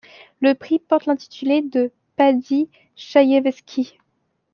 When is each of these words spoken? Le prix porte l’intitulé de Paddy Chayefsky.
Le 0.41 0.53
prix 0.55 0.79
porte 0.79 1.05
l’intitulé 1.05 1.61
de 1.61 1.91
Paddy 2.15 2.67
Chayefsky. 2.95 3.99